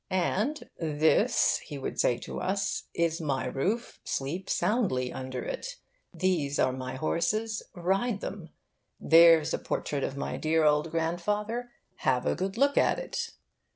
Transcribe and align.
And 0.09 0.67
'This,' 0.79 1.59
he 1.63 1.77
would 1.77 1.99
say 1.99 2.17
to 2.21 2.39
us, 2.39 2.85
'is 2.95 3.21
my 3.21 3.45
roof: 3.45 3.99
sleep 4.03 4.49
soundly 4.49 5.13
under 5.13 5.43
it. 5.43 5.75
These 6.11 6.57
are 6.57 6.73
my 6.73 6.95
horses: 6.95 7.61
ride 7.75 8.19
them. 8.19 8.49
That's 8.99 9.53
a 9.53 9.59
portrait 9.59 10.03
of 10.03 10.17
my 10.17 10.37
dear 10.37 10.65
old 10.65 10.89
grandfather: 10.89 11.69
have 11.97 12.25
a 12.25 12.33
good 12.33 12.57
look 12.57 12.79
at 12.79 12.97
it. 12.97 13.29